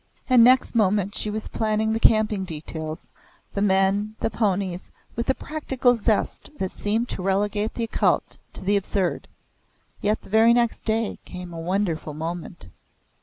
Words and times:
And 0.27 0.43
next 0.43 0.73
moment 0.73 1.13
she 1.15 1.29
was 1.29 1.47
planning 1.47 1.93
the 1.93 1.99
camping 1.99 2.43
details, 2.43 3.11
the 3.53 3.61
men, 3.61 4.15
the 4.19 4.31
ponies, 4.31 4.89
with 5.15 5.29
a 5.29 5.35
practical 5.35 5.93
zest 5.93 6.49
that 6.57 6.71
seemed 6.71 7.07
to 7.09 7.21
relegate 7.21 7.75
the 7.75 7.83
occult 7.83 8.39
to 8.53 8.63
the 8.63 8.77
absurd. 8.77 9.27
Yet 10.01 10.23
the 10.23 10.29
very 10.31 10.53
next 10.53 10.85
day 10.85 11.19
came 11.23 11.53
a 11.53 11.59
wonderful 11.59 12.15
moment. 12.15 12.67